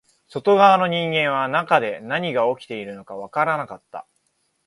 [0.29, 4.07] 外側の人間は中で何が起きているのかわからなかった